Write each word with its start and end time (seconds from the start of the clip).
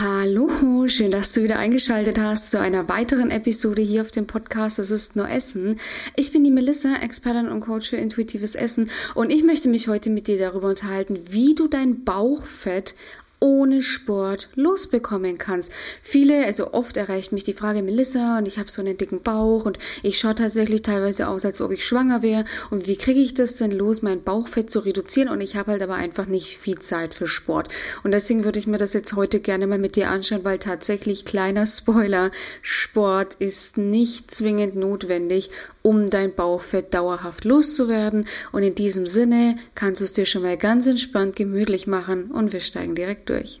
Hallo, 0.00 0.88
schön, 0.88 1.12
dass 1.12 1.32
du 1.32 1.44
wieder 1.44 1.60
eingeschaltet 1.60 2.18
hast 2.18 2.50
zu 2.50 2.58
einer 2.58 2.88
weiteren 2.88 3.30
Episode 3.30 3.80
hier 3.80 4.00
auf 4.00 4.10
dem 4.10 4.26
Podcast 4.26 4.80
Das 4.80 4.90
ist 4.90 5.14
nur 5.14 5.28
Essen. 5.28 5.78
Ich 6.16 6.32
bin 6.32 6.42
die 6.42 6.50
Melissa, 6.50 6.96
Expertin 6.96 7.46
und 7.46 7.60
Coach 7.60 7.90
für 7.90 7.96
intuitives 7.96 8.56
Essen 8.56 8.90
und 9.14 9.30
ich 9.30 9.44
möchte 9.44 9.68
mich 9.68 9.86
heute 9.86 10.10
mit 10.10 10.26
dir 10.26 10.36
darüber 10.36 10.70
unterhalten, 10.70 11.16
wie 11.30 11.54
du 11.54 11.68
dein 11.68 12.02
Bauchfett 12.02 12.96
ohne 13.44 13.82
Sport 13.82 14.48
losbekommen 14.54 15.36
kannst. 15.36 15.70
Viele, 16.00 16.46
also 16.46 16.72
oft 16.72 16.96
erreicht 16.96 17.30
mich 17.30 17.44
die 17.44 17.52
Frage, 17.52 17.82
Melissa, 17.82 18.38
und 18.38 18.48
ich 18.48 18.58
habe 18.58 18.70
so 18.70 18.80
einen 18.80 18.96
dicken 18.96 19.20
Bauch 19.20 19.66
und 19.66 19.76
ich 20.02 20.18
schaue 20.18 20.34
tatsächlich 20.34 20.80
teilweise 20.80 21.28
aus, 21.28 21.44
als 21.44 21.60
ob 21.60 21.70
ich 21.70 21.84
schwanger 21.84 22.22
wäre. 22.22 22.46
Und 22.70 22.86
wie 22.86 22.96
kriege 22.96 23.20
ich 23.20 23.34
das 23.34 23.56
denn 23.56 23.70
los, 23.70 24.00
mein 24.00 24.22
Bauchfett 24.22 24.70
zu 24.70 24.78
reduzieren? 24.78 25.28
Und 25.28 25.42
ich 25.42 25.56
habe 25.56 25.72
halt 25.72 25.82
aber 25.82 25.96
einfach 25.96 26.24
nicht 26.24 26.56
viel 26.56 26.78
Zeit 26.78 27.12
für 27.12 27.26
Sport. 27.26 27.68
Und 28.02 28.12
deswegen 28.12 28.44
würde 28.44 28.58
ich 28.58 28.66
mir 28.66 28.78
das 28.78 28.94
jetzt 28.94 29.14
heute 29.14 29.40
gerne 29.40 29.66
mal 29.66 29.78
mit 29.78 29.96
dir 29.96 30.08
anschauen, 30.08 30.44
weil 30.44 30.58
tatsächlich 30.58 31.26
kleiner 31.26 31.66
Spoiler, 31.66 32.30
Sport 32.62 33.34
ist 33.34 33.76
nicht 33.76 34.30
zwingend 34.30 34.74
notwendig, 34.74 35.50
um 35.86 36.08
dein 36.08 36.34
Bauchfett 36.34 36.94
dauerhaft 36.94 37.44
loszuwerden. 37.44 38.26
Und 38.52 38.62
in 38.62 38.74
diesem 38.74 39.06
Sinne 39.06 39.56
kannst 39.74 40.00
du 40.00 40.06
es 40.06 40.14
dir 40.14 40.24
schon 40.24 40.42
mal 40.42 40.56
ganz 40.56 40.86
entspannt 40.86 41.36
gemütlich 41.36 41.86
machen 41.86 42.30
und 42.30 42.52
wir 42.52 42.60
steigen 42.60 42.94
direkt 42.94 43.28
durch. 43.28 43.60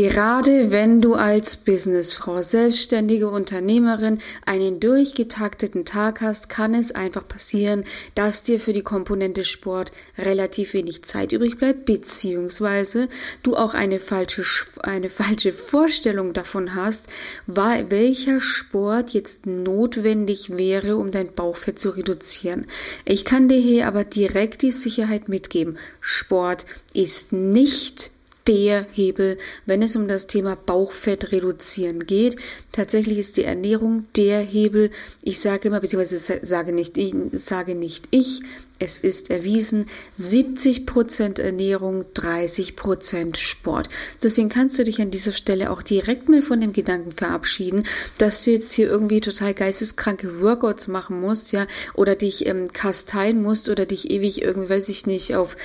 Gerade 0.00 0.70
wenn 0.70 1.00
du 1.00 1.14
als 1.14 1.56
Businessfrau, 1.56 2.40
selbstständige 2.40 3.28
Unternehmerin 3.28 4.20
einen 4.46 4.78
durchgetakteten 4.78 5.84
Tag 5.84 6.20
hast, 6.20 6.48
kann 6.48 6.72
es 6.72 6.92
einfach 6.92 7.26
passieren, 7.26 7.82
dass 8.14 8.44
dir 8.44 8.60
für 8.60 8.72
die 8.72 8.84
Komponente 8.84 9.42
Sport 9.42 9.90
relativ 10.16 10.72
wenig 10.72 11.02
Zeit 11.02 11.32
übrig 11.32 11.58
bleibt, 11.58 11.84
beziehungsweise 11.84 13.08
du 13.42 13.56
auch 13.56 13.74
eine 13.74 13.98
falsche, 13.98 14.44
eine 14.84 15.10
falsche 15.10 15.52
Vorstellung 15.52 16.32
davon 16.32 16.76
hast, 16.76 17.06
welcher 17.48 18.40
Sport 18.40 19.10
jetzt 19.10 19.46
notwendig 19.46 20.56
wäre, 20.56 20.96
um 20.96 21.10
dein 21.10 21.34
Bauchfett 21.34 21.80
zu 21.80 21.90
reduzieren. 21.90 22.68
Ich 23.04 23.24
kann 23.24 23.48
dir 23.48 23.58
hier 23.58 23.88
aber 23.88 24.04
direkt 24.04 24.62
die 24.62 24.70
Sicherheit 24.70 25.28
mitgeben. 25.28 25.76
Sport 26.00 26.66
ist 26.94 27.32
nicht 27.32 28.12
der 28.48 28.86
Hebel, 28.92 29.38
wenn 29.66 29.82
es 29.82 29.94
um 29.94 30.08
das 30.08 30.26
Thema 30.26 30.56
Bauchfett 30.56 31.32
reduzieren 31.32 32.06
geht. 32.06 32.36
Tatsächlich 32.72 33.18
ist 33.18 33.36
die 33.36 33.44
Ernährung 33.44 34.06
der 34.16 34.40
Hebel. 34.40 34.90
Ich 35.22 35.40
sage 35.40 35.68
immer, 35.68 35.80
beziehungsweise 35.80 36.40
sage 36.42 36.72
nicht 36.72 36.96
ich, 36.96 37.14
sage 37.32 37.74
nicht 37.74 38.06
ich, 38.10 38.40
es 38.78 38.96
ist 38.96 39.30
erwiesen, 39.30 39.86
70 40.18 40.86
Prozent 40.86 41.38
Ernährung, 41.40 42.04
30 42.14 42.76
Prozent 42.76 43.36
Sport. 43.36 43.88
Deswegen 44.22 44.48
kannst 44.48 44.78
du 44.78 44.84
dich 44.84 45.00
an 45.00 45.10
dieser 45.10 45.32
Stelle 45.32 45.70
auch 45.70 45.82
direkt 45.82 46.28
mal 46.28 46.42
von 46.42 46.60
dem 46.60 46.72
Gedanken 46.72 47.12
verabschieden, 47.12 47.84
dass 48.18 48.44
du 48.44 48.52
jetzt 48.52 48.72
hier 48.72 48.88
irgendwie 48.88 49.20
total 49.20 49.52
geisteskranke 49.52 50.40
Workouts 50.40 50.86
machen 50.88 51.20
musst, 51.20 51.52
ja, 51.52 51.66
oder 51.94 52.14
dich 52.14 52.46
ähm, 52.46 52.72
kasteien 52.72 53.42
musst 53.42 53.68
oder 53.68 53.84
dich 53.84 54.10
ewig 54.10 54.42
irgendwie, 54.42 54.70
weiß 54.70 54.88
ich 54.88 55.06
nicht, 55.06 55.34
auf 55.34 55.56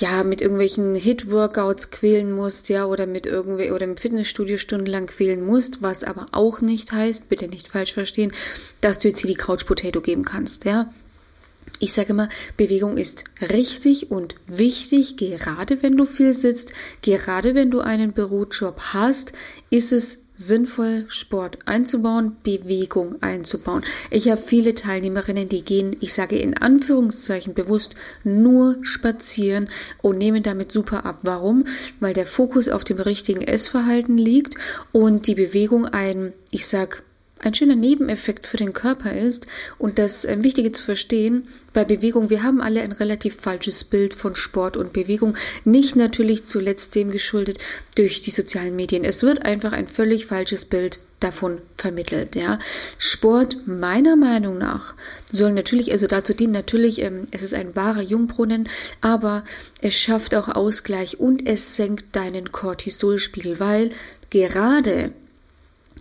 ja, 0.00 0.24
mit 0.24 0.40
irgendwelchen 0.40 0.94
Hit-Workouts 0.94 1.90
quälen 1.90 2.32
musst, 2.32 2.68
ja, 2.68 2.86
oder 2.86 3.06
mit 3.06 3.26
irgendwie, 3.26 3.70
oder 3.70 3.84
im 3.84 3.96
Fitnessstudio 3.96 4.56
stundenlang 4.56 5.06
quälen 5.06 5.44
musst, 5.44 5.82
was 5.82 6.04
aber 6.04 6.28
auch 6.32 6.60
nicht 6.60 6.92
heißt, 6.92 7.28
bitte 7.28 7.48
nicht 7.48 7.68
falsch 7.68 7.92
verstehen, 7.92 8.32
dass 8.80 8.98
du 8.98 9.08
jetzt 9.08 9.20
hier 9.20 9.28
die 9.28 9.36
Couch 9.36 9.66
Potato 9.66 10.00
geben 10.00 10.24
kannst, 10.24 10.64
ja. 10.64 10.92
Ich 11.78 11.92
sage 11.92 12.10
immer, 12.10 12.28
Bewegung 12.56 12.98
ist 12.98 13.24
richtig 13.40 14.10
und 14.10 14.34
wichtig, 14.46 15.16
gerade 15.16 15.82
wenn 15.82 15.96
du 15.96 16.04
viel 16.04 16.32
sitzt, 16.32 16.72
gerade 17.02 17.54
wenn 17.54 17.70
du 17.70 17.80
einen 17.80 18.12
Bürojob 18.12 18.78
hast, 18.92 19.32
ist 19.70 19.92
es 19.92 20.18
sinnvoll, 20.40 21.04
Sport 21.08 21.58
einzubauen, 21.66 22.36
Bewegung 22.42 23.20
einzubauen. 23.22 23.84
Ich 24.10 24.30
habe 24.30 24.40
viele 24.40 24.74
Teilnehmerinnen, 24.74 25.48
die 25.48 25.62
gehen, 25.62 25.96
ich 26.00 26.14
sage 26.14 26.38
in 26.38 26.56
Anführungszeichen 26.56 27.54
bewusst, 27.54 27.94
nur 28.24 28.78
spazieren 28.82 29.68
und 30.00 30.16
nehmen 30.18 30.42
damit 30.42 30.72
super 30.72 31.04
ab. 31.04 31.18
Warum? 31.22 31.66
Weil 32.00 32.14
der 32.14 32.26
Fokus 32.26 32.68
auf 32.68 32.84
dem 32.84 32.98
richtigen 32.98 33.42
Essverhalten 33.42 34.16
liegt 34.16 34.54
und 34.92 35.26
die 35.26 35.34
Bewegung 35.34 35.84
ein, 35.84 36.32
ich 36.50 36.66
sage, 36.66 36.98
ein 37.40 37.54
schöner 37.54 37.76
Nebeneffekt 37.76 38.46
für 38.46 38.58
den 38.58 38.72
Körper 38.72 39.16
ist 39.16 39.46
und 39.78 39.98
das 39.98 40.24
äh, 40.24 40.36
Wichtige 40.42 40.72
zu 40.72 40.82
verstehen 40.82 41.48
bei 41.72 41.84
Bewegung, 41.84 42.30
wir 42.30 42.42
haben 42.42 42.60
alle 42.60 42.82
ein 42.82 42.92
relativ 42.92 43.36
falsches 43.36 43.84
Bild 43.84 44.14
von 44.14 44.36
Sport 44.36 44.76
und 44.76 44.92
Bewegung, 44.92 45.36
nicht 45.64 45.96
natürlich 45.96 46.44
zuletzt 46.44 46.94
dem 46.94 47.10
geschuldet 47.10 47.58
durch 47.96 48.22
die 48.22 48.30
sozialen 48.30 48.76
Medien. 48.76 49.04
Es 49.04 49.22
wird 49.22 49.44
einfach 49.44 49.72
ein 49.72 49.88
völlig 49.88 50.26
falsches 50.26 50.64
Bild 50.64 51.00
davon 51.20 51.60
vermittelt, 51.76 52.34
ja. 52.34 52.58
Sport 52.98 53.66
meiner 53.66 54.16
Meinung 54.16 54.58
nach 54.58 54.94
soll 55.30 55.52
natürlich, 55.52 55.92
also 55.92 56.06
dazu 56.06 56.34
dienen 56.34 56.52
natürlich, 56.52 57.00
ähm, 57.02 57.26
es 57.30 57.42
ist 57.42 57.54
ein 57.54 57.76
wahrer 57.76 58.02
Jungbrunnen, 58.02 58.68
aber 59.00 59.44
es 59.80 59.94
schafft 59.94 60.34
auch 60.34 60.48
Ausgleich 60.48 61.20
und 61.20 61.46
es 61.46 61.76
senkt 61.76 62.16
deinen 62.16 62.52
Cortisolspiegel, 62.52 63.60
weil 63.60 63.90
gerade 64.30 65.12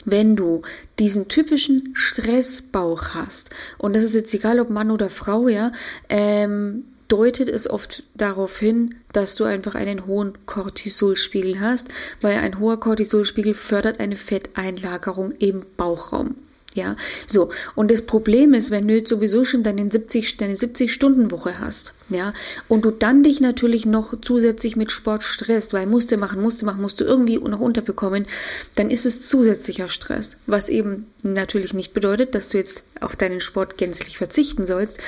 wenn 0.05 0.35
du 0.35 0.61
diesen 0.97 1.27
typischen 1.27 1.91
Stressbauch 1.93 3.13
hast, 3.13 3.51
und 3.77 3.95
das 3.95 4.03
ist 4.03 4.15
jetzt 4.15 4.33
egal 4.33 4.59
ob 4.59 4.69
Mann 4.69 4.91
oder 4.91 5.09
Frau, 5.09 5.47
ja, 5.47 5.71
ähm, 6.09 6.85
deutet 7.07 7.49
es 7.49 7.69
oft 7.69 8.03
darauf 8.15 8.59
hin, 8.59 8.95
dass 9.11 9.35
du 9.35 9.43
einfach 9.43 9.75
einen 9.75 10.05
hohen 10.05 10.45
Cortisolspiegel 10.45 11.59
hast, 11.59 11.89
weil 12.21 12.37
ein 12.37 12.59
hoher 12.59 12.79
Cortisolspiegel 12.79 13.55
fördert 13.55 13.99
eine 13.99 14.15
Fetteinlagerung 14.15 15.31
im 15.31 15.65
Bauchraum. 15.75 16.35
Ja, 16.75 16.96
so. 17.25 17.50
Und 17.74 17.90
das 17.90 18.03
Problem 18.03 18.53
ist, 18.53 18.69
wenn 18.69 18.88
du 18.88 18.94
jetzt 18.94 19.09
sowieso 19.09 19.44
schon 19.44 19.63
deine 19.63 19.90
70, 19.90 20.38
deine 20.38 20.56
70 20.56 20.94
Stunden 20.94 21.31
Woche 21.31 21.59
hast, 21.59 21.96
ja, 22.09 22.31
und 22.68 22.85
du 22.85 22.91
dann 22.91 23.24
dich 23.24 23.41
natürlich 23.41 23.88
noch 23.88 24.13
zusätzlich 24.22 24.75
mit 24.75 24.91
Sport 24.91 25.24
stresst, 25.24 25.74
weil 25.74 25.88
musste 25.88 26.18
machen, 26.18 26.41
musste 26.41 26.66
machen, 26.66 26.81
musst 26.81 27.02
du 27.02 27.06
irgendwie 27.06 27.40
noch 27.40 27.59
unterbekommen, 27.59 28.28
dann 28.75 28.91
ist 28.91 29.08
es 29.08 29.28
zusätzlicher 29.28 29.90
Stress. 29.90 30.38
Was 30.46 30.69
eben 30.69 31.08
natürlich 31.24 31.74
nicht 31.74 31.94
bedeutet, 31.94 32.35
dass 32.35 32.50
du 32.50 32.59
jetzt 32.59 32.84
auf 33.00 33.16
deinen 33.16 33.41
Sport 33.41 33.78
gänzlich 33.78 34.18
verzichten 34.18 34.68
sollst. 34.68 35.00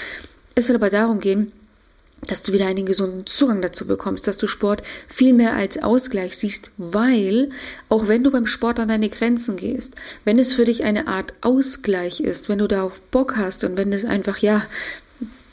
Es 0.56 0.66
soll 0.66 0.76
aber 0.76 0.90
darum 0.90 1.20
gehen, 1.20 1.52
dass 2.28 2.44
du 2.44 2.54
wieder 2.54 2.68
einen 2.68 2.86
gesunden 2.86 3.26
Zugang 3.26 3.62
dazu 3.62 3.88
bekommst, 3.88 4.28
dass 4.28 4.38
du 4.38 4.48
Sport 4.48 4.84
viel 5.08 5.34
mehr 5.34 5.54
als 5.54 5.82
Ausgleich 5.82 6.38
siehst, 6.38 6.72
weil 6.78 7.50
auch 7.90 8.08
wenn 8.08 8.24
du 8.24 8.32
beim 8.32 8.48
Sport 8.48 8.80
an 8.80 8.90
deine 8.90 9.09
Grenzen 9.09 9.58
gehst, 9.58 9.96
wenn 10.24 10.38
es 10.38 10.54
für 10.54 10.66
dich 10.66 10.84
eine 10.84 11.08
Art 11.08 11.34
Ausgleich 11.42 12.22
ist, 12.22 12.50
wenn 12.50 12.59
du 12.59 12.68
darauf 12.68 13.02
Bock 13.02 13.38
hast 13.38 13.64
und 13.64 13.78
wenn 13.78 13.92
es 13.92 14.06
einfach 14.06 14.38
ja 14.38 14.66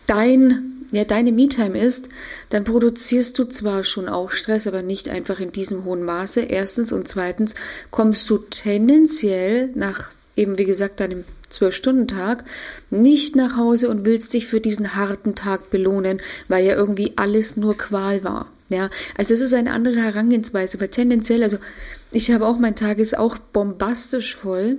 dein 0.07 0.75
ja 0.91 1.05
deine 1.05 1.33
Me-Time 1.33 1.79
ist, 1.79 2.09
dann 2.49 2.65
produzierst 2.65 3.39
du 3.39 3.45
zwar 3.45 3.85
schon 3.85 4.09
auch 4.09 4.31
Stress, 4.31 4.67
aber 4.67 4.83
nicht 4.83 5.09
einfach 5.11 5.39
in 5.39 5.53
diesem 5.53 5.85
hohen 5.85 6.03
Maße. 6.03 6.41
Erstens 6.41 6.93
und 6.93 7.09
zweitens 7.09 7.55
kommst 7.91 8.29
du 8.31 8.39
tendenziell 8.39 9.71
nach 9.75 10.11
eben 10.35 10.57
wie 10.57 10.65
gesagt 10.65 11.01
deinem 11.01 11.25
Zwölf-Stunden-Tag 11.51 12.45
nicht 12.91 13.37
nach 13.37 13.57
Hause 13.57 13.89
und 13.89 14.05
willst 14.05 14.35
dich 14.35 14.47
für 14.47 14.61
diesen 14.61 14.95
harten 14.95 15.35
Tag 15.35 15.71
belohnen, 15.71 16.21
weil 16.49 16.65
ja 16.65 16.75
irgendwie 16.75 17.13
alles 17.17 17.57
nur 17.57 17.77
Qual 17.77 18.25
war. 18.25 18.51
Ja, 18.71 18.91
also 19.17 19.33
es 19.33 19.41
ist 19.41 19.55
eine 19.55 19.73
andere 19.73 19.97
Herangehensweise, 19.97 20.81
weil 20.81 20.89
tendenziell, 20.89 21.43
also 21.43 21.57
ich 22.13 22.31
habe 22.31 22.47
auch, 22.47 22.59
mein 22.59 22.77
Tag 22.77 22.99
ist 22.99 23.17
auch 23.17 23.39
bombastisch 23.39 24.37
voll 24.37 24.79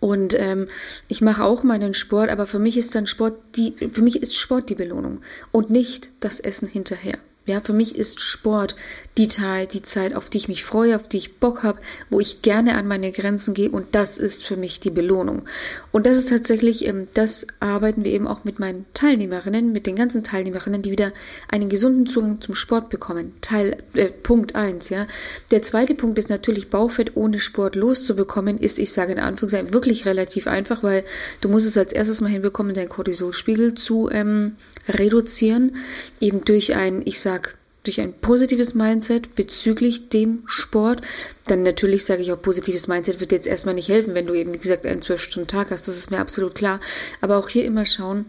und 0.00 0.34
ähm, 0.38 0.68
ich 1.08 1.22
mache 1.22 1.44
auch 1.44 1.62
meinen 1.62 1.94
Sport, 1.94 2.28
aber 2.28 2.46
für 2.46 2.58
mich 2.58 2.76
ist 2.76 2.94
dann 2.94 3.06
Sport 3.06 3.42
die, 3.56 3.74
für 3.92 4.02
mich 4.02 4.22
ist 4.22 4.36
Sport 4.36 4.68
die 4.68 4.74
Belohnung 4.74 5.22
und 5.50 5.70
nicht 5.70 6.12
das 6.20 6.40
Essen 6.40 6.68
hinterher. 6.68 7.18
Ja, 7.46 7.60
für 7.60 7.72
mich 7.72 7.96
ist 7.96 8.20
Sport 8.20 8.76
die 9.16 9.26
Zeit, 9.26 9.74
die 9.74 9.82
Zeit, 9.82 10.14
auf 10.14 10.30
die 10.30 10.38
ich 10.38 10.48
mich 10.48 10.62
freue, 10.62 10.94
auf 10.94 11.08
die 11.08 11.16
ich 11.16 11.38
Bock 11.38 11.62
habe, 11.62 11.80
wo 12.08 12.20
ich 12.20 12.42
gerne 12.42 12.74
an 12.74 12.86
meine 12.86 13.10
Grenzen 13.12 13.54
gehe 13.54 13.70
und 13.70 13.94
das 13.94 14.18
ist 14.18 14.44
für 14.44 14.56
mich 14.56 14.78
die 14.78 14.90
Belohnung. 14.90 15.42
Und 15.90 16.06
das 16.06 16.16
ist 16.16 16.28
tatsächlich, 16.28 16.86
ähm, 16.86 17.08
das 17.14 17.46
arbeiten 17.58 18.04
wir 18.04 18.12
eben 18.12 18.28
auch 18.28 18.44
mit 18.44 18.58
meinen 18.58 18.84
Teilnehmerinnen, 18.94 19.72
mit 19.72 19.86
den 19.86 19.96
ganzen 19.96 20.22
Teilnehmerinnen, 20.22 20.82
die 20.82 20.92
wieder 20.92 21.12
einen 21.48 21.68
gesunden 21.68 22.06
Zugang 22.06 22.40
zum 22.40 22.54
Sport 22.54 22.88
bekommen. 22.88 23.32
Teil 23.40 23.78
äh, 23.94 24.06
Punkt 24.06 24.54
eins, 24.54 24.90
ja. 24.90 25.06
Der 25.50 25.62
zweite 25.62 25.94
Punkt 25.94 26.18
ist 26.18 26.30
natürlich 26.30 26.70
Bauchfett 26.70 27.16
ohne 27.16 27.40
Sport 27.40 27.74
loszubekommen, 27.74 28.58
ist, 28.58 28.78
ich 28.78 28.92
sage 28.92 29.12
in 29.12 29.18
Anführungszeichen, 29.18 29.74
wirklich 29.74 30.06
relativ 30.06 30.46
einfach, 30.46 30.82
weil 30.82 31.04
du 31.40 31.48
musst 31.48 31.66
es 31.66 31.76
als 31.76 31.92
erstes 31.92 32.20
mal 32.20 32.28
hinbekommen, 32.28 32.74
deinen 32.74 32.88
Cortisolspiegel 32.88 33.74
zu 33.74 34.08
ähm, 34.10 34.56
reduzieren, 34.88 35.76
eben 36.20 36.44
durch 36.44 36.76
ein, 36.76 37.02
ich 37.04 37.18
sag 37.20 37.39
durch 37.84 38.00
ein 38.00 38.12
positives 38.12 38.74
Mindset 38.74 39.34
bezüglich 39.34 40.08
dem 40.08 40.42
Sport. 40.46 41.00
Dann 41.46 41.62
natürlich 41.62 42.04
sage 42.04 42.22
ich 42.22 42.32
auch, 42.32 42.40
positives 42.40 42.88
Mindset 42.88 43.20
wird 43.20 43.32
jetzt 43.32 43.46
erstmal 43.46 43.74
nicht 43.74 43.88
helfen, 43.88 44.14
wenn 44.14 44.26
du 44.26 44.34
eben, 44.34 44.52
wie 44.52 44.58
gesagt, 44.58 44.84
einen 44.84 45.00
12-Stunden-Tag 45.00 45.70
hast. 45.70 45.88
Das 45.88 45.96
ist 45.96 46.10
mir 46.10 46.18
absolut 46.18 46.54
klar. 46.54 46.80
Aber 47.20 47.38
auch 47.38 47.48
hier 47.48 47.64
immer 47.64 47.86
schauen, 47.86 48.26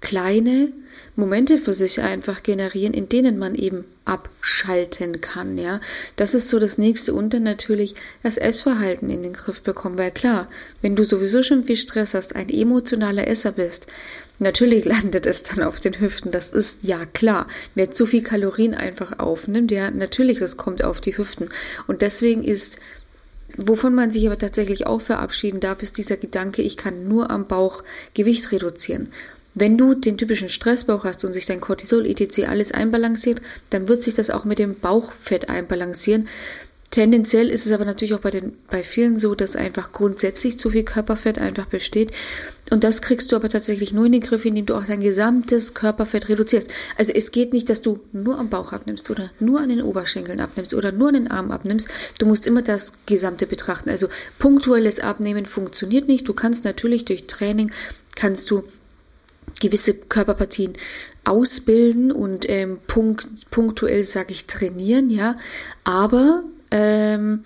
kleine 0.00 0.72
Momente 1.18 1.58
für 1.58 1.74
sich 1.74 2.00
einfach 2.00 2.44
generieren, 2.44 2.94
in 2.94 3.08
denen 3.08 3.38
man 3.38 3.56
eben 3.56 3.84
abschalten 4.04 5.20
kann, 5.20 5.58
ja. 5.58 5.80
Das 6.14 6.32
ist 6.32 6.48
so 6.48 6.60
das 6.60 6.78
nächste 6.78 7.12
und 7.12 7.34
dann 7.34 7.42
natürlich 7.42 7.96
das 8.22 8.36
Essverhalten 8.36 9.10
in 9.10 9.24
den 9.24 9.32
Griff 9.32 9.60
bekommen, 9.62 9.98
weil 9.98 10.12
klar, 10.12 10.46
wenn 10.80 10.94
du 10.94 11.02
sowieso 11.02 11.42
schon 11.42 11.64
viel 11.64 11.76
Stress 11.76 12.14
hast, 12.14 12.36
ein 12.36 12.48
emotionaler 12.48 13.26
Esser 13.26 13.50
bist, 13.50 13.88
natürlich 14.38 14.84
landet 14.86 15.26
es 15.26 15.42
dann 15.42 15.64
auf 15.64 15.80
den 15.80 15.98
Hüften, 15.98 16.30
das 16.30 16.50
ist 16.50 16.78
ja 16.82 17.04
klar. 17.04 17.48
Wer 17.74 17.90
zu 17.90 18.06
viel 18.06 18.22
Kalorien 18.22 18.74
einfach 18.74 19.18
aufnimmt, 19.18 19.72
ja, 19.72 19.90
natürlich, 19.90 20.38
das 20.38 20.56
kommt 20.56 20.84
auf 20.84 21.00
die 21.00 21.18
Hüften 21.18 21.48
und 21.88 22.00
deswegen 22.00 22.44
ist 22.44 22.78
Wovon 23.56 23.92
man 23.92 24.12
sich 24.12 24.24
aber 24.26 24.38
tatsächlich 24.38 24.86
auch 24.86 25.00
verabschieden 25.00 25.58
darf, 25.58 25.82
ist 25.82 25.98
dieser 25.98 26.16
Gedanke, 26.16 26.62
ich 26.62 26.76
kann 26.76 27.08
nur 27.08 27.30
am 27.30 27.48
Bauch 27.48 27.82
Gewicht 28.14 28.52
reduzieren. 28.52 29.10
Wenn 29.54 29.76
du 29.76 29.94
den 29.94 30.18
typischen 30.18 30.48
Stressbauch 30.48 31.04
hast 31.04 31.24
und 31.24 31.32
sich 31.32 31.46
dein 31.46 31.60
Cortisol, 31.60 32.06
etc. 32.06 32.48
alles 32.48 32.72
einbalanciert, 32.72 33.42
dann 33.70 33.88
wird 33.88 34.02
sich 34.02 34.14
das 34.14 34.30
auch 34.30 34.44
mit 34.44 34.58
dem 34.58 34.74
Bauchfett 34.74 35.48
einbalancieren. 35.48 36.28
Tendenziell 36.90 37.50
ist 37.50 37.66
es 37.66 37.72
aber 37.72 37.84
natürlich 37.84 38.14
auch 38.14 38.20
bei, 38.20 38.30
den, 38.30 38.54
bei 38.70 38.82
vielen 38.82 39.18
so, 39.18 39.34
dass 39.34 39.56
einfach 39.56 39.92
grundsätzlich 39.92 40.58
zu 40.58 40.70
viel 40.70 40.84
Körperfett 40.84 41.38
einfach 41.38 41.66
besteht. 41.66 42.12
Und 42.70 42.82
das 42.82 43.02
kriegst 43.02 43.30
du 43.30 43.36
aber 43.36 43.50
tatsächlich 43.50 43.92
nur 43.92 44.06
in 44.06 44.12
den 44.12 44.22
Griff, 44.22 44.46
indem 44.46 44.64
du 44.64 44.74
auch 44.74 44.84
dein 44.84 45.00
gesamtes 45.00 45.74
Körperfett 45.74 46.30
reduzierst. 46.30 46.70
Also 46.96 47.12
es 47.12 47.30
geht 47.30 47.52
nicht, 47.52 47.68
dass 47.68 47.82
du 47.82 48.00
nur 48.12 48.38
am 48.38 48.48
Bauch 48.48 48.72
abnimmst 48.72 49.10
oder 49.10 49.30
nur 49.38 49.60
an 49.60 49.68
den 49.68 49.82
Oberschenkeln 49.82 50.40
abnimmst 50.40 50.72
oder 50.72 50.90
nur 50.90 51.08
an 51.08 51.14
den 51.14 51.30
Armen 51.30 51.52
abnimmst. 51.52 51.88
Du 52.18 52.24
musst 52.24 52.46
immer 52.46 52.62
das 52.62 52.92
Gesamte 53.04 53.46
betrachten. 53.46 53.90
Also 53.90 54.08
punktuelles 54.38 54.98
Abnehmen 54.98 55.44
funktioniert 55.44 56.08
nicht. 56.08 56.26
Du 56.26 56.32
kannst 56.32 56.64
natürlich 56.64 57.04
durch 57.04 57.26
Training, 57.26 57.70
kannst 58.14 58.50
du 58.50 58.64
gewisse 59.60 59.94
Körperpartien 59.94 60.74
ausbilden 61.24 62.12
und 62.12 62.48
ähm, 62.48 62.78
punkt, 62.86 63.28
punktuell, 63.50 64.04
sage 64.04 64.32
ich, 64.32 64.46
trainieren, 64.46 65.10
ja. 65.10 65.36
Aber 65.84 66.42
ähm, 66.70 67.44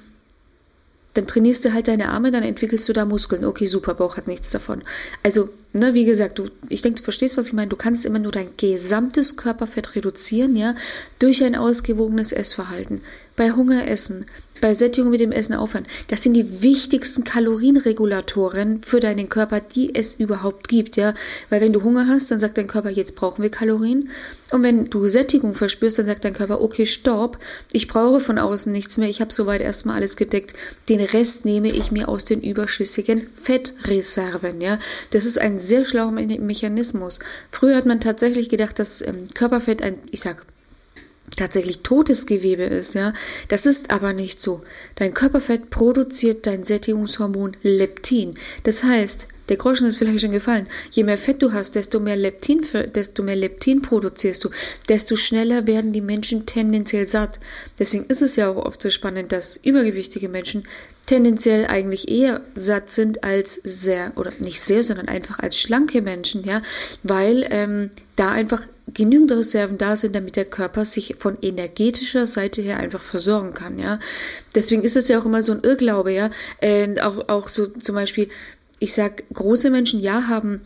dann 1.14 1.26
trainierst 1.26 1.64
du 1.64 1.72
halt 1.72 1.88
deine 1.88 2.08
Arme, 2.08 2.30
dann 2.30 2.42
entwickelst 2.42 2.88
du 2.88 2.92
da 2.92 3.04
Muskeln. 3.04 3.44
Okay, 3.44 3.66
super, 3.66 3.94
Bauch 3.94 4.16
hat 4.16 4.28
nichts 4.28 4.50
davon. 4.50 4.82
Also, 5.22 5.50
ne, 5.72 5.92
wie 5.94 6.04
gesagt, 6.04 6.38
du, 6.38 6.48
ich 6.68 6.80
denke, 6.80 6.98
du 6.98 7.04
verstehst, 7.04 7.36
was 7.36 7.48
ich 7.48 7.52
meine. 7.52 7.68
Du 7.68 7.76
kannst 7.76 8.06
immer 8.06 8.18
nur 8.18 8.32
dein 8.32 8.48
gesamtes 8.56 9.36
Körperfett 9.36 9.94
reduzieren, 9.94 10.56
ja, 10.56 10.74
durch 11.18 11.44
ein 11.44 11.54
ausgewogenes 11.54 12.32
Essverhalten. 12.32 13.02
Bei 13.36 13.52
Hunger 13.52 13.86
essen, 13.88 14.24
bei 14.62 14.72
Sättigung 14.72 15.10
mit 15.10 15.20
dem 15.20 15.32
Essen 15.32 15.54
aufhören. 15.54 15.86
Das 16.08 16.22
sind 16.22 16.34
die 16.34 16.62
wichtigsten 16.62 17.24
Kalorienregulatoren 17.24 18.80
für 18.82 19.00
deinen 19.00 19.28
Körper, 19.28 19.60
die 19.60 19.94
es 19.94 20.14
überhaupt 20.14 20.68
gibt, 20.68 20.96
ja. 20.96 21.14
Weil 21.50 21.60
wenn 21.60 21.72
du 21.72 21.82
Hunger 21.82 22.06
hast, 22.08 22.30
dann 22.30 22.38
sagt 22.38 22.56
dein 22.56 22.68
Körper, 22.68 22.88
jetzt 22.88 23.16
brauchen 23.16 23.42
wir 23.42 23.50
Kalorien. 23.50 24.08
Und 24.52 24.62
wenn 24.62 24.84
du 24.84 25.08
Sättigung 25.08 25.54
verspürst, 25.54 25.98
dann 25.98 26.06
sagt 26.06 26.24
dein 26.24 26.32
Körper, 26.32 26.60
okay, 26.60 26.86
stopp, 26.86 27.38
ich 27.72 27.88
brauche 27.88 28.20
von 28.20 28.38
außen 28.38 28.70
nichts 28.70 28.98
mehr, 28.98 29.08
ich 29.08 29.20
habe 29.20 29.32
soweit 29.32 29.60
erstmal 29.60 29.96
alles 29.96 30.16
gedeckt. 30.16 30.54
Den 30.88 31.00
Rest 31.00 31.44
nehme 31.44 31.68
ich 31.68 31.90
mir 31.90 32.08
aus 32.08 32.24
den 32.24 32.40
überschüssigen 32.40 33.26
Fettreserven, 33.34 34.60
ja. 34.60 34.78
Das 35.10 35.24
ist 35.24 35.40
ein 35.40 35.58
sehr 35.58 35.84
schlauer 35.84 36.12
Mechanismus. 36.12 37.18
Früher 37.50 37.74
hat 37.74 37.86
man 37.86 38.00
tatsächlich 38.00 38.48
gedacht, 38.48 38.78
dass 38.78 39.02
ähm, 39.02 39.26
Körperfett 39.34 39.82
ein, 39.82 39.98
ich 40.12 40.20
sag, 40.20 40.46
tatsächlich 41.36 41.80
totes 41.80 42.26
Gewebe 42.26 42.64
ist, 42.64 42.94
ja. 42.94 43.12
Das 43.48 43.66
ist 43.66 43.90
aber 43.90 44.12
nicht 44.12 44.40
so. 44.40 44.62
Dein 44.96 45.14
Körperfett 45.14 45.70
produziert 45.70 46.46
dein 46.46 46.64
Sättigungshormon 46.64 47.56
Leptin. 47.62 48.34
Das 48.64 48.82
heißt, 48.82 49.28
der 49.48 49.56
Groschen 49.56 49.86
ist 49.86 49.96
vielleicht 49.96 50.20
schon 50.20 50.30
gefallen. 50.30 50.66
Je 50.90 51.04
mehr 51.04 51.18
Fett 51.18 51.42
du 51.42 51.52
hast, 51.52 51.74
desto 51.74 52.00
mehr 52.00 52.16
Leptin, 52.16 52.62
desto 52.94 53.22
mehr 53.22 53.36
Leptin 53.36 53.82
produzierst 53.82 54.44
du, 54.44 54.50
desto 54.88 55.16
schneller 55.16 55.66
werden 55.66 55.92
die 55.92 56.00
Menschen 56.00 56.46
tendenziell 56.46 57.04
satt. 57.06 57.40
Deswegen 57.78 58.06
ist 58.06 58.22
es 58.22 58.36
ja 58.36 58.48
auch 58.48 58.64
oft 58.64 58.80
so 58.80 58.90
spannend, 58.90 59.32
dass 59.32 59.56
übergewichtige 59.56 60.28
Menschen 60.28 60.64
tendenziell 61.06 61.66
eigentlich 61.66 62.08
eher 62.08 62.42
satt 62.54 62.90
sind 62.90 63.24
als 63.24 63.60
sehr, 63.64 64.12
oder 64.16 64.32
nicht 64.38 64.60
sehr, 64.60 64.82
sondern 64.82 65.08
einfach 65.08 65.38
als 65.40 65.58
schlanke 65.58 66.00
Menschen, 66.00 66.44
ja, 66.44 66.62
weil 67.02 67.46
ähm, 67.50 67.90
da 68.16 68.30
einfach 68.30 68.66
genügend 68.94 69.32
Reserven 69.32 69.78
da 69.78 69.96
sind, 69.96 70.14
damit 70.14 70.36
der 70.36 70.44
Körper 70.44 70.84
sich 70.84 71.16
von 71.18 71.38
energetischer 71.40 72.26
Seite 72.26 72.62
her 72.62 72.78
einfach 72.78 73.00
versorgen 73.00 73.52
kann, 73.54 73.78
ja. 73.78 73.98
Deswegen 74.54 74.82
ist 74.82 74.96
es 74.96 75.08
ja 75.08 75.20
auch 75.20 75.24
immer 75.24 75.42
so 75.42 75.52
ein 75.52 75.62
Irrglaube, 75.62 76.12
ja. 76.12 76.30
Äh, 76.60 77.00
auch, 77.00 77.28
auch 77.28 77.48
so 77.48 77.66
zum 77.66 77.94
Beispiel, 77.94 78.28
ich 78.82 78.94
sag, 78.94 79.22
große 79.32 79.70
Menschen 79.70 80.00
ja 80.00 80.26
haben 80.26 80.60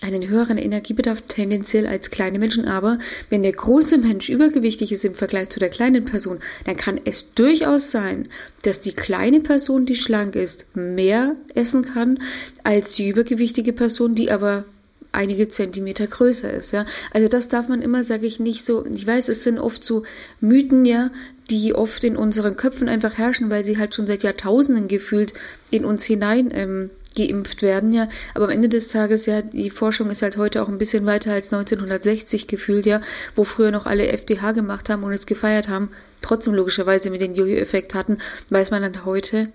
einen 0.00 0.28
höheren 0.28 0.56
Energiebedarf 0.56 1.22
tendenziell 1.22 1.86
als 1.86 2.10
kleine 2.10 2.38
Menschen, 2.38 2.66
aber 2.66 2.98
wenn 3.28 3.42
der 3.42 3.52
große 3.52 3.98
Mensch 3.98 4.30
übergewichtig 4.30 4.90
ist 4.90 5.04
im 5.04 5.14
Vergleich 5.14 5.50
zu 5.50 5.60
der 5.60 5.68
kleinen 5.68 6.06
Person, 6.06 6.38
dann 6.64 6.78
kann 6.78 6.98
es 7.04 7.34
durchaus 7.34 7.90
sein, 7.90 8.28
dass 8.62 8.80
die 8.80 8.92
kleine 8.92 9.40
Person, 9.40 9.84
die 9.84 9.96
schlank 9.96 10.34
ist, 10.34 10.74
mehr 10.76 11.36
essen 11.54 11.84
kann 11.84 12.20
als 12.62 12.92
die 12.92 13.08
übergewichtige 13.08 13.74
Person, 13.74 14.14
die 14.14 14.30
aber 14.30 14.64
einige 15.12 15.48
Zentimeter 15.48 16.06
größer 16.06 16.50
ist, 16.52 16.72
ja. 16.72 16.86
Also 17.10 17.28
das 17.28 17.48
darf 17.48 17.68
man 17.68 17.82
immer, 17.82 18.02
sage 18.02 18.26
ich, 18.26 18.40
nicht 18.40 18.64
so, 18.64 18.86
ich 18.86 19.06
weiß, 19.06 19.28
es 19.28 19.44
sind 19.44 19.58
oft 19.58 19.84
so 19.84 20.04
Mythen, 20.40 20.86
ja, 20.86 21.10
die 21.50 21.74
oft 21.74 22.02
in 22.04 22.16
unseren 22.16 22.56
Köpfen 22.56 22.88
einfach 22.88 23.18
herrschen, 23.18 23.50
weil 23.50 23.64
sie 23.64 23.78
halt 23.78 23.94
schon 23.94 24.06
seit 24.06 24.22
Jahrtausenden 24.22 24.88
gefühlt 24.88 25.34
in 25.70 25.84
uns 25.84 26.04
hinein 26.04 26.50
ähm, 26.52 26.90
geimpft 27.16 27.62
werden, 27.62 27.92
ja. 27.92 28.08
Aber 28.34 28.44
am 28.44 28.50
Ende 28.50 28.68
des 28.68 28.88
Tages, 28.88 29.26
ja, 29.26 29.42
die 29.42 29.70
Forschung 29.70 30.10
ist 30.10 30.22
halt 30.22 30.36
heute 30.36 30.62
auch 30.62 30.68
ein 30.68 30.78
bisschen 30.78 31.06
weiter 31.06 31.32
als 31.32 31.52
1960 31.52 32.46
gefühlt, 32.46 32.86
ja, 32.86 33.00
wo 33.34 33.44
früher 33.44 33.70
noch 33.70 33.86
alle 33.86 34.08
FDH 34.08 34.52
gemacht 34.52 34.88
haben 34.88 35.02
und 35.02 35.12
es 35.12 35.26
gefeiert 35.26 35.68
haben, 35.68 35.90
trotzdem 36.22 36.54
logischerweise 36.54 37.10
mit 37.10 37.20
den 37.20 37.34
Jojo-Effekt 37.34 37.94
hatten, 37.94 38.18
weiß 38.50 38.70
man 38.70 38.82
dann 38.82 39.04
heute, 39.04 39.48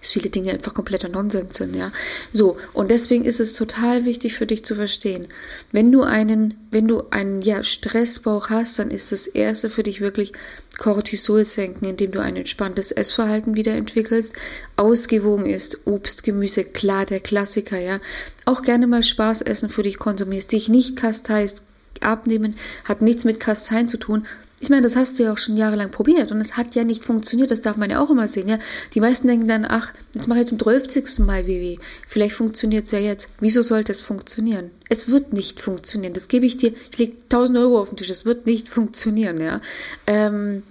dass 0.00 0.12
viele 0.12 0.30
Dinge 0.30 0.52
einfach 0.52 0.74
kompletter 0.74 1.08
Nonsens 1.08 1.56
sind, 1.56 1.76
ja. 1.76 1.92
So, 2.32 2.56
und 2.72 2.90
deswegen 2.90 3.24
ist 3.24 3.40
es 3.40 3.54
total 3.54 4.04
wichtig 4.04 4.34
für 4.34 4.46
dich 4.46 4.64
zu 4.64 4.74
verstehen, 4.74 5.28
wenn 5.70 5.92
du 5.92 6.02
einen, 6.02 6.54
wenn 6.70 6.88
du 6.88 7.04
einen, 7.10 7.42
ja, 7.42 7.62
Stressbauch 7.62 8.50
hast, 8.50 8.78
dann 8.78 8.90
ist 8.90 9.12
das 9.12 9.26
erste 9.26 9.70
für 9.70 9.82
dich 9.82 10.00
wirklich 10.00 10.32
Cortisol 10.78 11.44
senken, 11.44 11.84
indem 11.84 12.12
du 12.12 12.20
ein 12.20 12.36
entspanntes 12.36 12.92
Essverhalten 12.92 13.56
wieder 13.56 13.72
entwickelst, 13.72 14.34
ausgewogen 14.76 15.46
ist, 15.46 15.86
Obst, 15.86 16.24
Gemüse, 16.24 16.64
klar, 16.64 17.06
der 17.06 17.20
Klassiker, 17.20 17.78
ja. 17.78 18.00
Auch 18.44 18.62
gerne 18.62 18.86
mal 18.86 19.02
Spaß 19.02 19.42
essen 19.42 19.70
für 19.70 19.82
dich 19.82 19.98
konsumierst, 19.98 20.52
dich 20.52 20.68
nicht 20.68 20.96
kasteist, 20.96 21.62
abnehmen 22.00 22.56
hat 22.84 23.02
nichts 23.02 23.24
mit 23.24 23.40
Kasteien 23.40 23.88
zu 23.88 23.96
tun, 23.96 24.26
ich 24.62 24.70
meine, 24.70 24.82
das 24.82 24.94
hast 24.94 25.18
du 25.18 25.24
ja 25.24 25.32
auch 25.32 25.38
schon 25.38 25.56
jahrelang 25.56 25.90
probiert 25.90 26.30
und 26.30 26.40
es 26.40 26.56
hat 26.56 26.76
ja 26.76 26.84
nicht 26.84 27.04
funktioniert. 27.04 27.50
Das 27.50 27.62
darf 27.62 27.76
man 27.76 27.90
ja 27.90 28.00
auch 28.00 28.10
immer 28.10 28.28
sehen. 28.28 28.48
Ja? 28.48 28.60
Die 28.94 29.00
meisten 29.00 29.26
denken 29.26 29.48
dann, 29.48 29.66
ach, 29.68 29.92
jetzt 30.14 30.28
mache 30.28 30.38
ich 30.38 30.46
zum 30.46 30.56
12. 30.56 31.18
Mal 31.18 31.48
WW. 31.48 31.78
Vielleicht 32.06 32.36
funktioniert 32.36 32.86
es 32.86 32.92
ja 32.92 33.00
jetzt. 33.00 33.30
Wieso 33.40 33.62
sollte 33.62 33.90
es 33.90 34.02
funktionieren? 34.02 34.70
Es 34.88 35.08
wird 35.08 35.32
nicht 35.32 35.60
funktionieren. 35.60 36.14
Das 36.14 36.28
gebe 36.28 36.46
ich 36.46 36.58
dir. 36.58 36.72
Ich 36.92 36.96
lege 36.96 37.16
1000 37.24 37.58
Euro 37.58 37.80
auf 37.80 37.88
den 37.88 37.96
Tisch. 37.96 38.10
Es 38.10 38.24
wird 38.24 38.46
nicht 38.46 38.68
funktionieren. 38.68 39.40
Ja. 39.40 39.60
Ähm, 40.06 40.62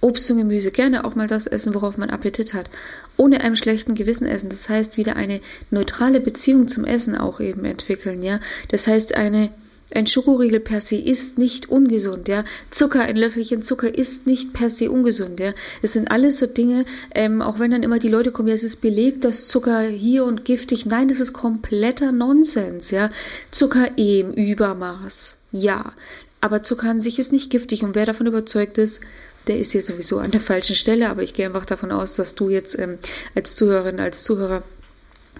Obst 0.00 0.28
und 0.32 0.38
Gemüse, 0.38 0.72
gerne 0.72 1.04
auch 1.04 1.14
mal 1.14 1.28
das 1.28 1.46
essen, 1.46 1.72
worauf 1.76 1.98
man 1.98 2.10
Appetit 2.10 2.52
hat. 2.52 2.68
Ohne 3.16 3.42
einem 3.42 3.54
schlechten 3.54 3.94
Gewissen 3.94 4.26
essen. 4.26 4.50
Das 4.50 4.68
heißt, 4.68 4.96
wieder 4.96 5.14
eine 5.14 5.40
neutrale 5.70 6.20
Beziehung 6.20 6.66
zum 6.66 6.84
Essen 6.84 7.16
auch 7.16 7.38
eben 7.38 7.64
entwickeln, 7.64 8.24
ja. 8.24 8.40
Das 8.70 8.88
heißt, 8.88 9.16
eine 9.16 9.50
ein 9.94 10.06
Schokoriegel 10.06 10.60
per 10.60 10.80
se 10.80 10.96
ist 10.96 11.38
nicht 11.38 11.68
ungesund, 11.68 12.28
ja. 12.28 12.44
Zucker, 12.70 13.02
ein 13.02 13.16
Löffelchen 13.16 13.62
Zucker 13.62 13.92
ist 13.92 14.26
nicht 14.26 14.52
per 14.52 14.70
se 14.70 14.90
ungesund, 14.90 15.40
ja. 15.40 15.52
Das 15.82 15.92
sind 15.92 16.10
alles 16.10 16.38
so 16.38 16.46
Dinge, 16.46 16.84
ähm, 17.14 17.42
auch 17.42 17.58
wenn 17.58 17.70
dann 17.70 17.82
immer 17.82 17.98
die 17.98 18.08
Leute 18.08 18.32
kommen, 18.32 18.48
ja, 18.48 18.54
es 18.54 18.62
ist 18.62 18.80
belegt, 18.80 19.24
dass 19.24 19.48
Zucker 19.48 19.80
hier 19.80 20.24
und 20.24 20.44
giftig. 20.44 20.86
Nein, 20.86 21.08
das 21.08 21.20
ist 21.20 21.32
kompletter 21.32 22.12
Nonsens, 22.12 22.90
ja. 22.90 23.10
Zucker 23.50 23.98
im 23.98 24.32
Übermaß, 24.32 25.38
ja. 25.50 25.92
Aber 26.40 26.62
Zucker 26.62 26.90
an 26.90 27.00
sich 27.00 27.18
ist 27.18 27.32
nicht 27.32 27.50
giftig 27.50 27.82
und 27.82 27.94
wer 27.94 28.06
davon 28.06 28.26
überzeugt 28.26 28.78
ist, 28.78 29.00
der 29.46 29.58
ist 29.58 29.72
hier 29.72 29.82
sowieso 29.82 30.18
an 30.18 30.30
der 30.30 30.40
falschen 30.40 30.76
Stelle, 30.76 31.08
aber 31.08 31.22
ich 31.22 31.34
gehe 31.34 31.46
einfach 31.46 31.64
davon 31.64 31.90
aus, 31.92 32.14
dass 32.14 32.34
du 32.34 32.48
jetzt 32.48 32.78
ähm, 32.78 32.98
als 33.34 33.56
Zuhörerin, 33.56 33.98
als 33.98 34.22
Zuhörer 34.22 34.62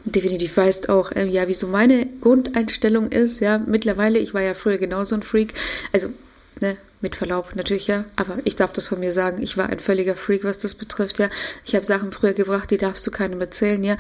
definitiv 0.05 0.57
weißt 0.57 0.89
auch, 0.89 1.13
äh, 1.13 1.27
ja, 1.27 1.47
wieso 1.49 1.67
meine 1.67 2.07
Grundeinstellung 2.21 3.09
ist, 3.09 3.41
ja, 3.41 3.59
mittlerweile, 3.59 4.19
ich 4.19 4.35
war 4.35 4.43
ja 4.43 4.55
früher 4.55 4.79
genauso 4.79 5.15
ein 5.15 5.23
Freak, 5.23 5.55
also, 5.93 6.09
ne, 6.61 6.77
mit 7.01 7.17
Verlaub 7.17 7.55
natürlich, 7.55 7.87
ja, 7.87 8.05
aber 8.17 8.39
ich 8.45 8.57
darf 8.57 8.73
das 8.73 8.89
von 8.89 9.01
mir 9.01 9.13
sagen, 9.13 9.43
ich 9.43 9.57
war 9.57 9.69
ein 9.69 9.79
völliger 9.79 10.17
Freak, 10.17 10.45
was 10.45 10.59
das 10.59 10.75
betrifft, 10.75 11.19
ja, 11.19 11.29
ich 11.65 11.75
habe 11.75 11.85
Sachen 11.85 12.13
früher 12.13 12.35
gebracht, 12.35 12.71
die 12.71 12.79
darfst 12.79 13.07
du 13.07 13.11
keinem 13.11 13.41
erzählen, 13.41 13.83
ja, 13.83 13.97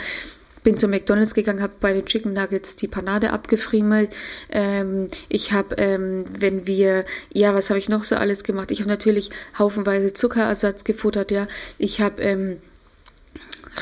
bin 0.62 0.76
zu 0.76 0.88
McDonalds 0.88 1.34
gegangen, 1.34 1.62
habe 1.62 1.72
bei 1.80 1.92
den 1.92 2.04
Chicken 2.04 2.32
Nuggets 2.32 2.76
die 2.76 2.88
Panade 2.88 3.32
abgefriemelt. 3.32 4.10
Ähm, 4.50 5.08
ich 5.28 5.52
habe, 5.52 5.76
ähm, 5.76 6.24
wenn 6.38 6.66
wir, 6.66 7.04
ja, 7.32 7.54
was 7.54 7.70
habe 7.70 7.78
ich 7.78 7.88
noch 7.88 8.04
so 8.04 8.16
alles 8.16 8.44
gemacht? 8.44 8.70
Ich 8.70 8.80
habe 8.80 8.90
natürlich 8.90 9.30
haufenweise 9.58 10.12
Zuckerersatz 10.12 10.84
gefuttert, 10.84 11.30
ja. 11.30 11.48
Ich 11.78 12.00
habe 12.00 12.20
ähm, 12.22 12.56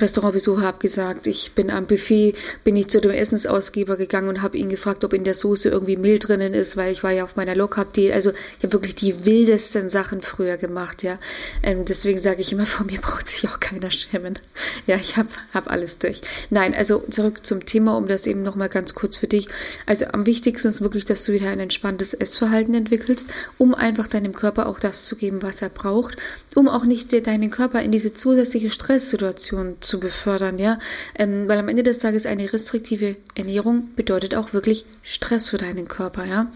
Restaurantbesuche 0.00 0.66
abgesagt. 0.66 1.26
Ich 1.26 1.52
bin 1.52 1.70
am 1.70 1.86
Buffet, 1.86 2.34
bin 2.64 2.76
ich 2.76 2.88
zu 2.88 3.00
dem 3.00 3.10
Essensausgeber 3.10 3.96
gegangen 3.96 4.28
und 4.28 4.42
habe 4.42 4.56
ihn 4.56 4.68
gefragt, 4.68 5.04
ob 5.04 5.12
in 5.12 5.24
der 5.24 5.34
Soße 5.34 5.68
irgendwie 5.68 5.96
Mehl 5.96 6.18
drinnen 6.18 6.54
ist, 6.54 6.76
weil 6.76 6.92
ich 6.92 7.02
war 7.02 7.12
ja 7.12 7.24
auf 7.24 7.36
meiner 7.36 7.54
Low 7.54 7.68
Carb 7.68 7.92
Diät. 7.92 8.12
Also 8.12 8.32
ich 8.58 8.64
habe 8.64 8.72
wirklich 8.72 8.94
die 8.94 9.24
wildesten 9.24 9.88
Sachen 9.88 10.22
früher 10.22 10.56
gemacht, 10.56 11.02
ja. 11.02 11.18
Ähm, 11.62 11.84
deswegen 11.84 12.18
sage 12.18 12.40
ich 12.40 12.52
immer, 12.52 12.66
vor 12.66 12.86
mir 12.86 13.00
braucht 13.00 13.28
sich 13.28 13.48
auch 13.48 13.60
keiner 13.60 13.90
schämen. 13.90 14.38
Ja, 14.86 14.96
ich 14.96 15.16
habe 15.16 15.28
hab 15.54 15.70
alles 15.70 15.98
durch. 15.98 16.20
Nein, 16.50 16.74
also 16.74 17.02
zurück 17.10 17.46
zum 17.46 17.64
Thema, 17.64 17.96
um 17.96 18.06
das 18.06 18.26
eben 18.26 18.42
nochmal 18.42 18.68
ganz 18.68 18.94
kurz 18.94 19.16
für 19.16 19.26
dich. 19.26 19.48
Also 19.86 20.06
am 20.12 20.26
wichtigsten 20.26 20.68
ist 20.68 20.80
wirklich, 20.80 21.04
dass 21.04 21.24
du 21.24 21.32
wieder 21.32 21.48
ein 21.48 21.60
entspanntes 21.60 22.14
Essverhalten 22.14 22.74
entwickelst, 22.74 23.28
um 23.56 23.74
einfach 23.74 24.06
deinem 24.06 24.34
Körper 24.34 24.66
auch 24.66 24.78
das 24.78 25.04
zu 25.04 25.16
geben, 25.16 25.42
was 25.42 25.62
er 25.62 25.70
braucht, 25.70 26.16
um 26.54 26.68
auch 26.68 26.84
nicht 26.84 27.26
deinen 27.26 27.50
Körper 27.50 27.82
in 27.82 27.92
diese 27.92 28.12
zusätzliche 28.12 28.70
Stresssituation 28.70 29.76
zu 29.80 29.87
befördern, 29.96 30.58
ja. 30.58 30.78
Ähm, 31.14 31.48
weil 31.48 31.58
am 31.58 31.68
Ende 31.68 31.82
des 31.82 31.98
Tages 31.98 32.26
eine 32.26 32.52
restriktive 32.52 33.16
Ernährung 33.34 33.88
bedeutet 33.96 34.34
auch 34.34 34.52
wirklich 34.52 34.84
Stress 35.02 35.48
für 35.48 35.58
deinen 35.58 35.88
Körper, 35.88 36.26
ja. 36.26 36.52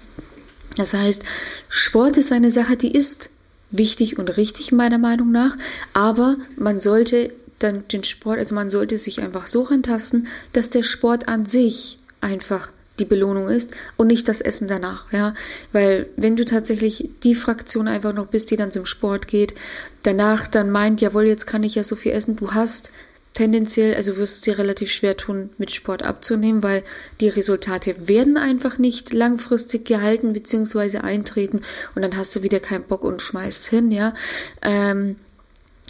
Das 0.77 0.95
heißt, 0.95 1.25
Sport 1.69 2.17
ist 2.17 2.33
eine 2.33 2.51
Sache, 2.51 2.77
die 2.77 2.95
ist 2.95 3.31
wichtig 3.71 4.19
und 4.19 4.37
richtig 4.37 4.73
meiner 4.73 4.99
Meinung 4.99 5.33
nach, 5.33 5.57
aber 5.95 6.37
man 6.57 6.79
sollte 6.79 7.33
dann 7.59 7.87
den 7.89 8.05
Sport, 8.05 8.39
also 8.39 8.55
man 8.55 8.71
sollte 8.71 8.99
sich 8.99 9.21
einfach 9.21 9.47
so 9.47 9.63
rantasten, 9.63 10.29
dass 10.53 10.71
der 10.71 10.83
Sport 10.83 11.29
an 11.29 11.47
sich 11.47 11.99
einfach 12.21 12.71
die 12.99 13.05
Belohnung 13.05 13.49
ist 13.49 13.75
und 13.97 14.09
nicht 14.09 14.29
das 14.29 14.41
Essen 14.41 14.69
danach, 14.69 15.11
ja, 15.13 15.35
weil 15.73 16.09
wenn 16.17 16.37
du 16.37 16.45
tatsächlich 16.45 17.11
die 17.23 17.35
Fraktion 17.35 17.89
einfach 17.89 18.13
noch 18.13 18.27
bist, 18.27 18.51
die 18.51 18.57
dann 18.57 18.71
zum 18.71 18.87
Sport 18.87 19.29
geht, 19.29 19.55
danach 20.03 20.47
dann 20.47 20.71
meint, 20.71 21.01
jawohl, 21.01 21.25
jetzt 21.25 21.47
kann 21.47 21.63
ich 21.63 21.75
ja 21.75 21.85
so 21.85 21.97
viel 21.97 22.13
essen, 22.13 22.37
du 22.37 22.53
hast 22.53 22.91
tendenziell, 23.35 23.95
also 23.95 24.17
wirst 24.17 24.35
es 24.37 24.41
dir 24.43 24.59
relativ 24.59 24.91
schwer 24.91 25.17
tun, 25.17 25.51
mit 25.59 25.71
Sport 25.71 26.03
abzunehmen, 26.03 26.63
weil 26.63 26.83
die 27.21 27.29
Resultate 27.29 28.09
werden 28.09 28.37
einfach 28.37 28.79
nicht 28.79 29.13
langfristig 29.13 29.85
gehalten 29.85 30.33
bzw. 30.33 30.99
eintreten 30.99 31.63
und 31.95 32.03
dann 32.03 32.17
hast 32.17 32.37
du 32.37 32.43
wieder 32.43 32.61
keinen 32.61 32.85
Bock 32.85 33.05
und 33.05 33.23
schmeißt 33.23 33.67
hin, 33.69 33.91
ja. 33.91 34.15
Ähm, 34.63 35.17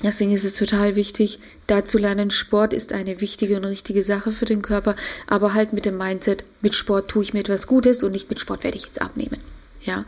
Deswegen 0.02 0.32
ist 0.32 0.44
es 0.44 0.54
total 0.54 0.96
wichtig, 0.96 1.38
da 1.68 1.84
zu 1.84 1.96
lernen, 1.96 2.32
Sport 2.32 2.72
ist 2.72 2.92
eine 2.92 3.20
wichtige 3.20 3.56
und 3.56 3.64
richtige 3.64 4.02
Sache 4.02 4.32
für 4.32 4.46
den 4.46 4.60
Körper, 4.60 4.96
aber 5.28 5.54
halt 5.54 5.72
mit 5.72 5.86
dem 5.86 5.96
Mindset, 5.96 6.44
mit 6.60 6.74
Sport 6.74 7.08
tue 7.08 7.22
ich 7.22 7.34
mir 7.34 7.40
etwas 7.40 7.68
Gutes 7.68 8.02
und 8.02 8.10
nicht 8.10 8.28
mit 8.28 8.40
Sport 8.40 8.64
werde 8.64 8.78
ich 8.78 8.86
jetzt 8.86 9.00
abnehmen. 9.00 9.38
Ja, 9.84 10.04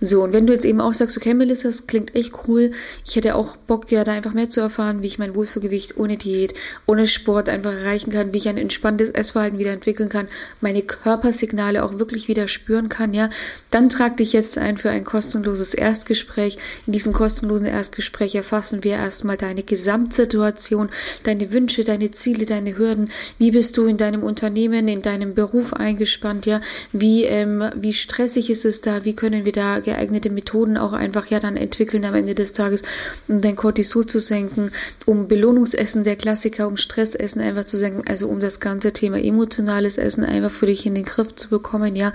so 0.00 0.22
und 0.22 0.32
wenn 0.32 0.46
du 0.46 0.54
jetzt 0.54 0.64
eben 0.64 0.80
auch 0.80 0.94
sagst, 0.94 1.14
okay, 1.18 1.34
Melissa, 1.34 1.68
das 1.68 1.86
klingt 1.86 2.14
echt 2.14 2.32
cool, 2.46 2.70
ich 3.06 3.14
hätte 3.14 3.34
auch 3.34 3.56
Bock, 3.56 3.90
ja, 3.90 4.02
da 4.02 4.12
einfach 4.12 4.32
mehr 4.32 4.48
zu 4.48 4.62
erfahren, 4.62 5.02
wie 5.02 5.06
ich 5.06 5.18
mein 5.18 5.34
Wohlfühlgewicht 5.34 5.98
ohne 5.98 6.16
Diät, 6.16 6.54
ohne 6.86 7.06
Sport 7.06 7.50
einfach 7.50 7.74
erreichen 7.74 8.10
kann, 8.10 8.32
wie 8.32 8.38
ich 8.38 8.48
ein 8.48 8.56
entspanntes 8.56 9.10
Essverhalten 9.10 9.58
wieder 9.58 9.72
entwickeln 9.72 10.08
kann, 10.08 10.28
meine 10.62 10.80
Körpersignale 10.80 11.84
auch 11.84 11.98
wirklich 11.98 12.26
wieder 12.28 12.48
spüren 12.48 12.88
kann, 12.88 13.12
ja, 13.12 13.28
dann 13.70 13.90
trag 13.90 14.16
dich 14.16 14.32
jetzt 14.32 14.56
ein 14.56 14.78
für 14.78 14.88
ein 14.88 15.04
kostenloses 15.04 15.74
Erstgespräch. 15.74 16.56
In 16.86 16.94
diesem 16.94 17.12
kostenlosen 17.12 17.66
Erstgespräch 17.66 18.34
erfassen 18.34 18.82
wir 18.82 18.92
erstmal 18.92 19.36
deine 19.36 19.62
Gesamtsituation, 19.62 20.88
deine 21.24 21.52
Wünsche, 21.52 21.84
deine 21.84 22.12
Ziele, 22.12 22.46
deine 22.46 22.78
Hürden, 22.78 23.10
wie 23.36 23.50
bist 23.50 23.76
du 23.76 23.84
in 23.84 23.98
deinem 23.98 24.22
Unternehmen, 24.22 24.88
in 24.88 25.02
deinem 25.02 25.34
Beruf 25.34 25.74
eingespannt, 25.74 26.46
ja, 26.46 26.62
wie, 26.92 27.24
ähm, 27.24 27.70
wie 27.76 27.92
stressig 27.92 28.48
ist 28.48 28.64
es 28.64 28.80
da, 28.80 29.04
wie 29.04 29.17
können 29.18 29.44
wir 29.44 29.50
da 29.50 29.80
geeignete 29.80 30.30
Methoden 30.30 30.76
auch 30.76 30.92
einfach 30.92 31.26
ja 31.26 31.40
dann 31.40 31.56
entwickeln 31.56 32.04
am 32.04 32.14
Ende 32.14 32.36
des 32.36 32.52
Tages, 32.52 32.84
um 33.26 33.40
dein 33.40 33.56
Cortisol 33.56 34.06
zu 34.06 34.20
senken, 34.20 34.70
um 35.06 35.26
Belohnungsessen, 35.26 36.04
der 36.04 36.14
Klassiker, 36.14 36.68
um 36.68 36.76
Stressessen 36.76 37.42
einfach 37.42 37.64
zu 37.64 37.76
senken, 37.76 38.04
also 38.06 38.28
um 38.28 38.38
das 38.38 38.60
ganze 38.60 38.92
Thema 38.92 39.18
emotionales 39.20 39.98
Essen 39.98 40.24
einfach 40.24 40.52
für 40.52 40.66
dich 40.66 40.86
in 40.86 40.94
den 40.94 41.04
Griff 41.04 41.34
zu 41.34 41.48
bekommen, 41.48 41.96
ja, 41.96 42.12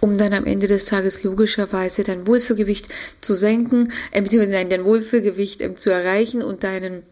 um 0.00 0.16
dann 0.16 0.32
am 0.32 0.46
Ende 0.46 0.66
des 0.66 0.86
Tages 0.86 1.22
logischerweise 1.24 2.04
dein 2.04 2.26
Wohlfühlgewicht 2.26 2.88
zu 3.20 3.34
senken, 3.34 3.92
äh, 4.10 4.22
beziehungsweise 4.22 4.66
dein 4.66 4.84
Wohlfühlgewicht 4.86 5.60
äh, 5.60 5.74
zu 5.74 5.90
erreichen 5.90 6.42
und 6.42 6.64
deinen 6.64 7.02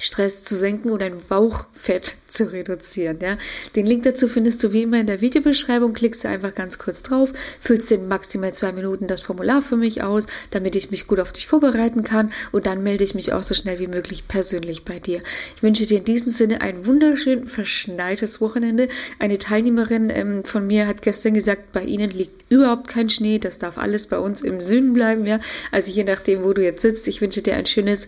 Stress 0.00 0.44
zu 0.44 0.56
senken 0.56 0.90
und 0.90 1.02
dein 1.02 1.18
Bauchfett 1.28 2.14
zu 2.28 2.52
reduzieren. 2.52 3.18
Ja? 3.20 3.36
Den 3.74 3.84
Link 3.84 4.04
dazu 4.04 4.28
findest 4.28 4.62
du 4.62 4.72
wie 4.72 4.84
immer 4.84 5.00
in 5.00 5.08
der 5.08 5.20
Videobeschreibung. 5.20 5.92
Klickst 5.92 6.24
du 6.24 6.28
einfach 6.28 6.54
ganz 6.54 6.78
kurz 6.78 7.02
drauf, 7.02 7.32
füllst 7.60 7.90
in 7.90 8.06
maximal 8.06 8.54
zwei 8.54 8.72
Minuten 8.72 9.08
das 9.08 9.20
Formular 9.20 9.60
für 9.60 9.76
mich 9.76 10.02
aus, 10.02 10.26
damit 10.50 10.76
ich 10.76 10.90
mich 10.90 11.08
gut 11.08 11.18
auf 11.18 11.32
dich 11.32 11.48
vorbereiten 11.48 12.04
kann 12.04 12.32
und 12.52 12.66
dann 12.66 12.82
melde 12.82 13.02
ich 13.02 13.14
mich 13.14 13.32
auch 13.32 13.42
so 13.42 13.54
schnell 13.54 13.80
wie 13.80 13.88
möglich 13.88 14.28
persönlich 14.28 14.84
bei 14.84 15.00
dir. 15.00 15.20
Ich 15.56 15.62
wünsche 15.62 15.86
dir 15.86 15.98
in 15.98 16.04
diesem 16.04 16.30
Sinne 16.30 16.60
ein 16.60 16.86
wunderschön 16.86 17.48
verschneites 17.48 18.40
Wochenende. 18.40 18.88
Eine 19.18 19.38
Teilnehmerin 19.38 20.10
ähm, 20.10 20.44
von 20.44 20.66
mir 20.66 20.86
hat 20.86 21.02
gestern 21.02 21.34
gesagt, 21.34 21.72
bei 21.72 21.82
Ihnen 21.82 22.10
liegt 22.10 22.38
überhaupt 22.50 22.88
kein 22.88 23.10
Schnee. 23.10 23.38
Das 23.38 23.58
darf 23.58 23.78
alles 23.78 24.06
bei 24.06 24.18
uns 24.18 24.40
im 24.42 24.60
Süden 24.60 24.92
bleiben. 24.92 25.26
Ja? 25.26 25.40
Also 25.72 25.90
je 25.90 26.04
nachdem, 26.04 26.44
wo 26.44 26.52
du 26.52 26.62
jetzt 26.62 26.82
sitzt, 26.82 27.08
ich 27.08 27.20
wünsche 27.20 27.42
dir 27.42 27.54
ein 27.54 27.66
schönes 27.66 28.06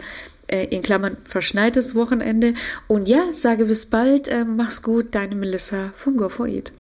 äh, 0.50 0.66
in 0.66 0.82
Klammern 0.82 1.16
verschneites 1.24 1.94
Wochenende. 1.94 2.54
Und 2.86 3.08
ja, 3.08 3.32
sage 3.32 3.64
bis 3.64 3.86
bald, 3.86 4.28
äh, 4.28 4.44
mach's 4.44 4.82
gut, 4.82 5.14
deine 5.14 5.34
Melissa 5.34 5.92
von 5.96 6.16
Go 6.16 6.28
for 6.28 6.46
Eat. 6.46 6.68